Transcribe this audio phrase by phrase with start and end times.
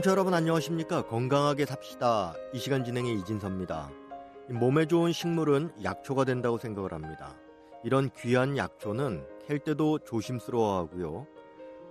[0.00, 1.06] 청취자 여러분 안녕하십니까?
[1.06, 2.34] 건강하게 삽시다.
[2.54, 3.90] 이 시간 진행의 이진섭입니다.
[4.48, 7.36] 몸에 좋은 식물은 약초가 된다고 생각을 합니다.
[7.84, 11.26] 이런 귀한 약초는 캘 때도 조심스러워하고요.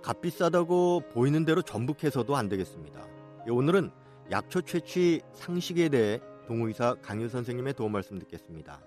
[0.02, 3.06] 값비싸다고 보이는 대로 전부 캐서도 안 되겠습니다.
[3.46, 3.90] 예, 오늘은
[4.30, 8.80] 약초 채취 상식에 대해 동호의사 강유 선생님의 도움 말씀 듣겠습니다.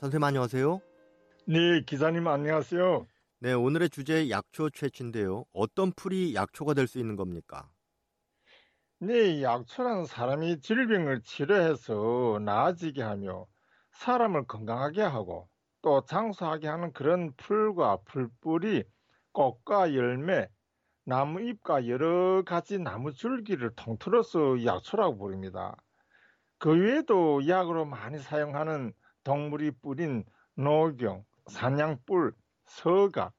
[0.00, 0.80] 선생님 안녕하세요.
[1.46, 3.06] 네, 기자님 안녕하세요.
[3.40, 5.44] 네, 오늘의 주제 약초 채취인데요.
[5.52, 7.68] 어떤 풀이 약초가 될 수 있는 겁니까?
[9.02, 13.46] 네, 약초는 사람이 질병을 치료해서 나아지게 하며
[13.92, 15.48] 사람을 건강하게 하고
[15.82, 18.84] 또 장수하게 하는 그런 풀과 풀뿌리,
[19.32, 20.48] 꽃과 열매,
[21.04, 25.76] 나무 잎과 여러 가지 나무 줄기를 통틀어서 약초라고 부릅니다.
[26.58, 28.92] 그 외에도 약으로 많이 사용하는
[29.24, 30.24] 동물이 뿌린
[30.56, 33.34] 노경, 산양뿔, 서각,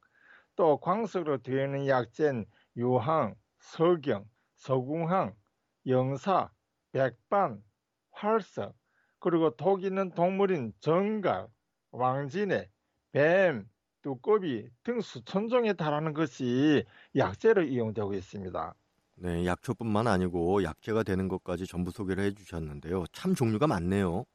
[0.56, 2.46] 또 광석으로 되어 있는 약재는
[2.78, 4.26] 유황, 서경,
[4.56, 5.36] 서궁황,
[5.88, 6.52] 영사,
[6.92, 7.64] 백반,
[8.12, 8.76] 활석,
[9.20, 11.48] 그리고 독 있는 동물인 정갈,
[11.92, 12.70] 왕진해,
[13.12, 13.70] 뱀,
[14.02, 18.76] 두꺼비 등 수천 종에 달하는 것이 약재로 이용되고 있습니다.
[19.16, 23.06] 네, 약초뿐만 아니고 약재가 되는 것까지 전부 소개를 해주셨는데요.
[23.14, 24.26] 참 종류가 많네요.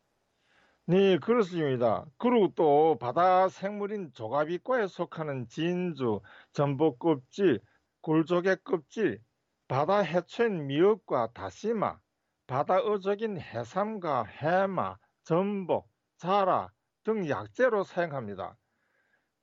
[0.89, 2.07] 네, 그렇습니다.
[2.17, 6.21] 그리고 또 바다 생물인 조가비과에 속하는 진주,
[6.53, 7.61] 전복 껍질,
[8.03, 9.21] 굴조개 껍질,
[9.69, 11.99] 바다 해초인 미역과 다시마,
[12.47, 16.71] 바다 어적인 해삼과 해마, 전복, 자라
[17.03, 18.57] 등 약재로 사용합니다.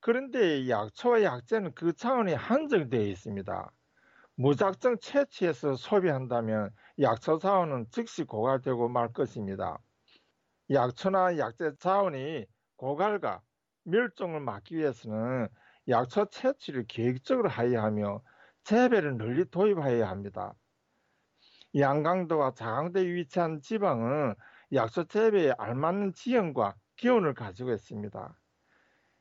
[0.00, 3.70] 그런데 약초와 약재는 그 차원이 한정되어 있습니다.
[4.36, 9.78] 무작정 채취해서 소비한다면 약초 자원은 즉시 고갈되고 말 것입니다.
[10.70, 13.42] 약초나 약재 자원이 고갈과
[13.84, 15.48] 멸종을 막기 위해서는
[15.88, 18.22] 약초 채취를 계획적으로 하여야 하며
[18.64, 20.54] 재배를 널리 도입하여야 합니다.
[21.76, 24.34] 양강도와 자강도에 위치한 지방은
[24.72, 28.38] 약초 재배에 알맞는 지형과 기온을 가지고 있습니다.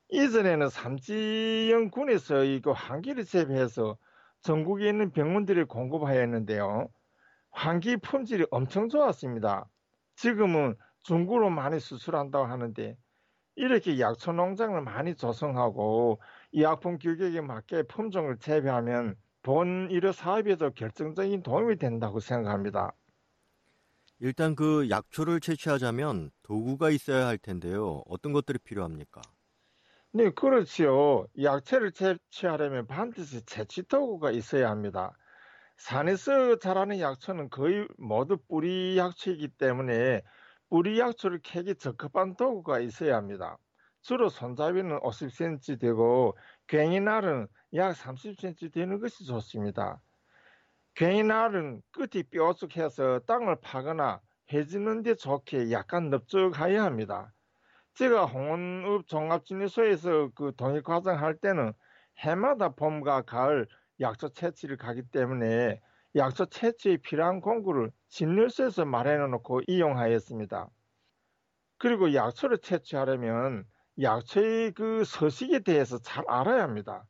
[0.10, 3.98] 이전에는 삼지연군에서 이거 한기를 재배해서
[4.42, 6.90] 전국에 있는 병원들이 공급하였는데요.
[7.52, 9.68] 환기 품질이 엄청 좋았습니다.
[10.16, 12.96] 지금은 중국으로 많이 수출한다고 하는데
[13.56, 16.22] 이렇게 약초 농장을 많이 조성하고
[16.54, 22.94] 의약품 규격에 맞게 품종을 재배하면 본 의료 사업에도 결정적인 도움이 된다고 생각합니다.
[24.20, 28.04] 일단 그 약초를 채취하자면 도구가 있어야 할 텐데요.
[28.08, 29.22] 어떤 것들이 필요합니까?
[30.14, 31.28] 네, 그렇지요.
[31.42, 35.12] 약초를 채취하려면 반드시 채취 도구가 있어야 합니다.
[35.78, 40.22] 산에서 자라는 약초는 거의 모두 뿌리 약초이기 때문에
[40.70, 43.58] 뿌리 약초를 캐기 적합한 도구가 있어야 합니다.
[44.02, 46.38] 주로 손잡이는 50cm 되고
[46.68, 50.02] 괭이날은 약 30cm 되는 것이 좋습니다.
[50.96, 57.34] 괭이날은 끝이 뾰족해서 땅을 파거나 해지는 데 좋게 약간 넓적하여야 합니다.
[57.96, 61.74] 제가 홍원읍 종합진료소에서 그 동일 과정 할 때는
[62.20, 63.68] 해마다 봄과 가을
[64.00, 65.80] 약초 채취를 가기 때문에
[66.16, 70.70] 약초 채취에 필요한 공구를 진료소에서 마련해 놓고 이용하였습니다.
[71.80, 73.66] 그리고 약초를 채취하려면
[74.00, 77.06] 약초의 그 서식에 대해서 잘 알아야 합니다.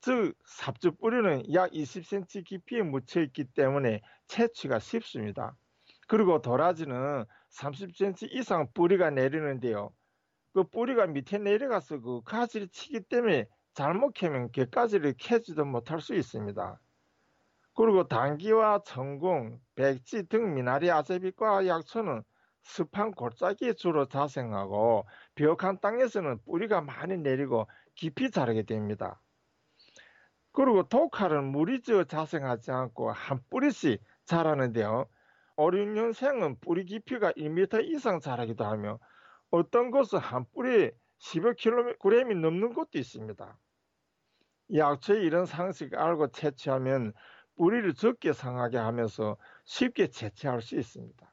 [0.00, 5.56] 즉, 삽주 뿌리는 약 20cm 깊이에 묻혀 있기 때문에 채취가 쉽습니다.
[6.08, 9.92] 그리고 도라지는 30cm 이상 뿌리가 내리는데요.
[10.54, 16.80] 그 뿌리가 밑에 내려가서 그 가지를 치기 때문에 잘못 캐면 개가지를 캐지도 못할 수 있습니다.
[17.74, 22.22] 그리고 당귀와 천궁, 백지 등 미나리 아제비과 약초는
[22.62, 29.20] 습한 골짜기에 주로 자생하고 비옥한 땅에서는 뿌리가 많이 내리고 깊이 자라게 됩니다.
[30.52, 35.06] 그리고 독칼은 물이 져 자생하지 않고 한 뿌리씩 자라는데요.
[35.56, 38.98] 5, 6년생은 뿌리 깊이가 1m 이상 자라기도 하며
[39.50, 43.58] 어떤 것은 한 10여 킬로그램이 넘는 것도 있습니다.
[44.74, 47.12] 약초의 이런 상식을 알고 채취하면
[47.56, 51.30] 뿌리를 적게 상하게 하면서 쉽게 채취할 수 있습니다.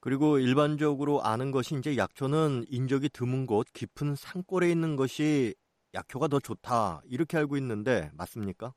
[0.00, 5.54] 그리고 일반적으로 아는 것이 이제 약초는 인적이 드문 곳 깊은 산골에 있는 것이
[5.94, 8.74] 약효가 더 좋다 이렇게 알고 있는데 맞습니까?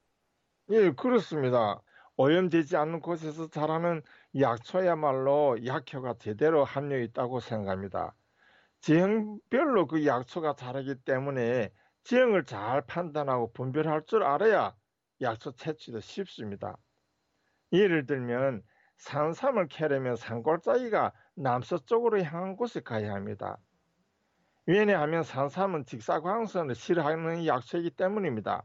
[0.69, 1.81] 예, 그렇습니다.
[2.17, 4.01] 오염되지 않는 곳에서 자라는
[4.39, 8.15] 약초야말로 약효가 제대로 함유 있다고 생각합니다.
[8.81, 11.71] 지형별로 그 약초가 자라기 때문에
[12.03, 14.75] 지형을 잘 판단하고 분별할 줄 알아야
[15.21, 16.77] 약초 채취도 쉽습니다.
[17.73, 18.63] 예를 들면
[18.97, 23.57] 산삼을 캐려면 산골짜기가 남서쪽으로 향한 곳에 가야 합니다.
[24.71, 28.63] 왜냐하면 산삼은 직사광선을 싫어하는 약초이기 때문입니다.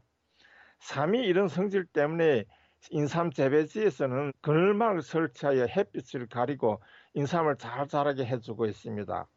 [0.79, 2.45] 삼이 이런 성질 때문에
[2.91, 6.81] 인삼 재배지에서는 그늘막을 설치하여 햇빛을 가리고
[7.13, 9.27] 인삼을 잘 자라게 해주고 있습니다.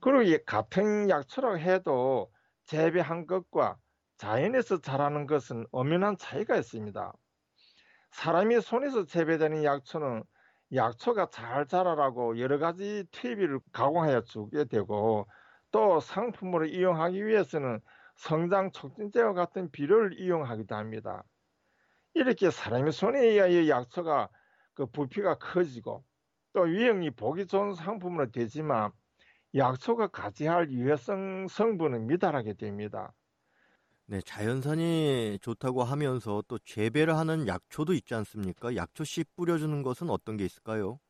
[0.00, 2.30] 그리고 같은 약초라고 해도
[2.64, 3.78] 재배한 것과
[4.18, 7.14] 자연에서 자라는 것은 엄연한 차이가 있습니다.
[8.10, 10.22] 사람이 손에서 재배되는 약초는
[10.74, 15.26] 약초가 잘 자라라고 여러 가지 퇴비를 가공하여 주게 되고
[15.72, 17.80] 또 상품으로 이용하기 위해서는
[18.16, 21.24] 성장 촉진제와 같은 비료를 이용하기도 합니다.
[22.14, 24.30] 이렇게 사람의 손에 의하여 약초가
[24.74, 26.04] 그 부피가 커지고
[26.54, 28.92] 또 유형이 보기 좋은 상품으로 되지만
[29.56, 33.14] 약초가 가지할 유해성 성분은 미달하게 됩니다.
[34.06, 38.76] 네, 자연산이 좋다고 하면서 또 재배를 하는 약초도 있지 않습니까?
[38.76, 41.00] 약초 씨 뿌려주는 것은 어떤 게 있을까요?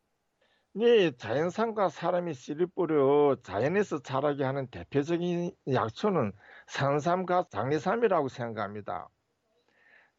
[0.74, 6.32] 네, 자연산과 사람이 씨를 뿌려 자연에서 자라게 하는 대표적인 약초는
[6.66, 9.08] 산삼과 장리삼이라고 생각합니다.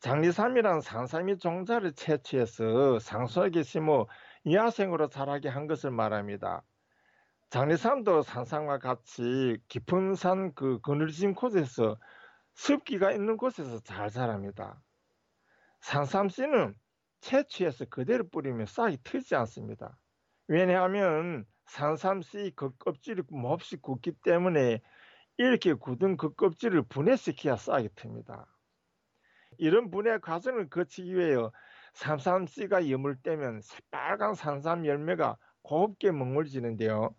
[0.01, 4.05] 장리삼이란 산삼이 종자를 채취해서 상수하게 심어
[4.43, 6.63] 이하생으로 자라게 한 것을 말합니다.
[7.49, 11.97] 장리삼도 산삼과 같이 깊은 산 그 그늘진 곳에서
[12.55, 14.81] 습기가 있는 곳에서 잘 자랍니다.
[15.81, 16.75] 산삼씨는
[17.21, 19.97] 채취해서 그대로 뿌리면 싹이 트지 않습니다.
[20.47, 24.81] 왜냐하면 산삼씨 그 껍질이 몹시 굳기 때문에
[25.37, 28.45] 이렇게 굳은 그 껍질을 분해시켜야 싹이 틉니다.
[29.57, 31.35] 이런 분해 과정을 거치기 위해
[31.93, 37.15] 산삼씨가 여물때면 새빨간 산삼 열매가 곱게 먹물지는데요.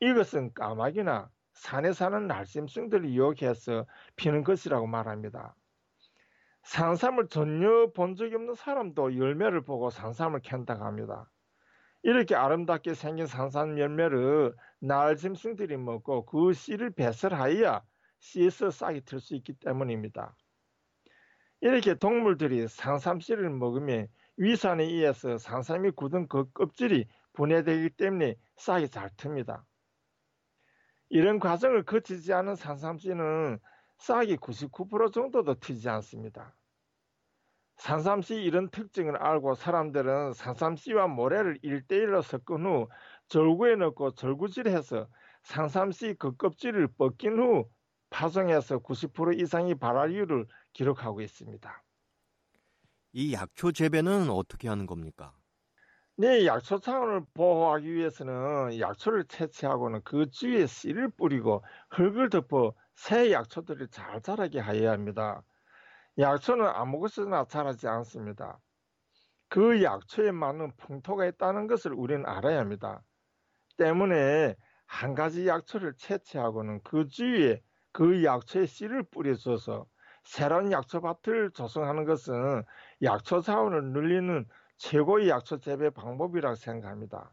[0.00, 3.86] 이것은 까마귀나 산에 사는 날심성들을 유혹해서
[4.16, 5.56] 피는 것이라고 말합니다.
[6.62, 11.30] 산삼을 전혀 본 적이 없는 사람도 열매를 보고 산삼을 캔다고 합니다.
[12.08, 17.82] 이렇게 아름답게 생긴 산삼 열매를 날짐승들이 먹고 그 씨를 배설하여야
[18.20, 20.34] 씨에서 싹이 틀 수 있기 때문입니다.
[21.60, 24.08] 이렇게 동물들이 산삼 씨를 먹으면
[24.38, 29.62] 위산에 의해서 산삼이 굳은 그 껍질이 분해되기 때문에 싹이 잘 틉니다.
[31.10, 33.58] 이런 과정을 거치지 않은 산삼씨는
[33.98, 36.56] 싹이 99% 정도도 튀지 않습니다.
[37.78, 42.88] 산삼씨 이런 특징을 알고 사람들은 산삼씨와 모래를 1대1로 섞은 후
[43.28, 45.08] 절구에 넣고 절구질해서
[45.44, 47.70] 산삼씨 그 껍질을 벗긴 후
[48.10, 51.84] 파송해서 90% 이상의 발화율을 기록하고 있습니다.
[53.12, 55.34] 이 약초 재배는 어떻게 하는 겁니까?
[56.16, 63.88] 네, 약초 차원을 보호하기 위해서는 약초를 채취하고는 그 주위에 씨를 뿌리고 흙을 덮어 새 약초들을
[63.88, 65.44] 잘 자라게 하여야 합니다.
[66.18, 68.58] 약초는 아무것이나 자라지 않습니다.
[69.48, 73.02] 그 약초에 맞는 풍토가 있다는 것을 우리는 알아야 합니다.
[73.76, 74.56] 때문에
[74.86, 77.62] 한 가지 약초를 채취하고는 그 주위에
[77.92, 79.86] 그 약초의 씨를 뿌려줘서
[80.24, 82.64] 새로운 약초밭을 조성하는 것은
[83.02, 87.32] 약초 자원을 늘리는 최고의 약초 재배 방법이라고 생각합니다.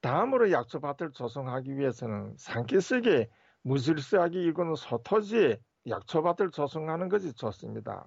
[0.00, 3.28] 다음으로 약초밭을 조성하기 위해서는 산기슭에
[3.62, 8.06] 무질서하게 일구는 소토지에 약초밭을 조성하는 것이 좋습니다.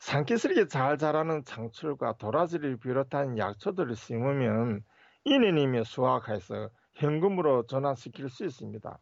[0.00, 4.82] 산기슭에 잘 자라는 창출과 도라지를 비롯한 약초들을 심으면
[5.24, 8.98] 1년이면 수확해서 현금으로 전환시킬 수 있습니다.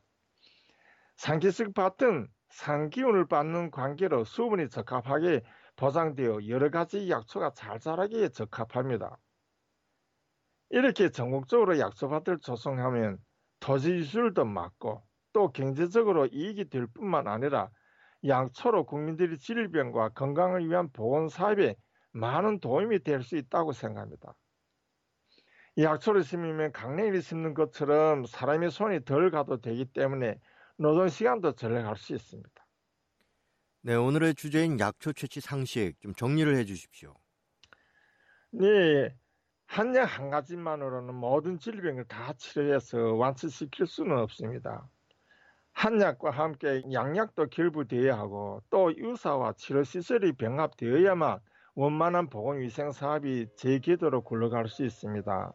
[1.17, 5.43] 산기슭 밭은 산기운을 받는 관계로 수분이 적합하게
[5.77, 9.17] 보장되어 여러 가지 약초가 잘 자라기에 적합합니다.
[10.71, 13.19] 이렇게 전국적으로 약초밭을 조성하면
[13.61, 17.71] 토지 유출도 막고 또 경제적으로 이익이 될 뿐만 아니라
[18.27, 21.77] 약초로 국민들이 질병과 건강을 위한 보건 사업에
[22.13, 24.35] 많은 도움이 될 수 있다고 생각합니다.
[25.79, 30.39] 약초를 심으면 강냉이를 심는 것처럼 사람의 손이 덜 가도 되기 때문에
[30.79, 32.67] 노동 시간도 절약할 수 있습니다.
[33.83, 37.15] 네, 오늘의 주제인 약초 채취 상식 좀 정리를 해 주십시오.
[38.51, 39.17] 네,
[39.67, 44.91] 한약 한 가지만으로는 모든 질병을 다 치료해서 완치시킬 수는 없습니다.
[45.73, 51.41] 한 약과 함께 양약도 결부되어야 하고 또 유사와 치료 시설이 병합되어야만
[51.75, 55.53] 원만한 보건위생 사업이 제 궤도로 굴러갈 수 있습니다.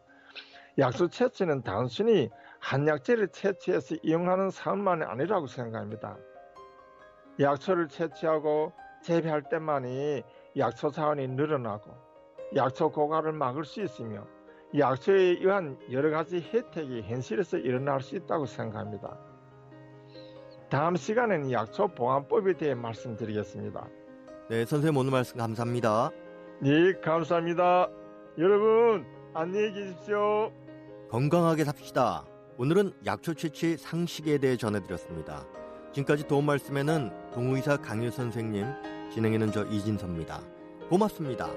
[0.78, 2.28] 약초 채취는 단순히
[2.60, 6.16] 한약재를 채취해서 이용하는 사업만이 아니라고 생각합니다.
[7.40, 8.72] 약초를 채취하고
[9.02, 10.22] 재배할 때만이
[10.56, 11.94] 약초 자원이 늘어나고
[12.56, 14.26] 약초 고갈을 막을 수 있으며
[14.76, 19.27] 약초에 의한 여러 가지 혜택이 현실에서 일어날 수 있다고 생각합니다.
[20.70, 23.88] 다음 시간에는 약초 보안법에 대해 말씀드리겠습니다.
[24.50, 26.10] 네, 선생님 오늘 말씀 감사합니다.
[26.60, 27.88] 네, 감사합니다.
[28.38, 30.52] 여러분, 안녕히 계십시오.
[31.10, 32.26] 건강하게 삽시다.
[32.58, 35.46] 오늘은 약초 채취 상식에 대해 전해드렸습니다.
[35.92, 38.66] 지금까지 도움 말씀에는 동의사 강유 선생님,
[39.12, 40.40] 진행에는 저 이진섭입니다.
[40.90, 41.48] 고맙습니다.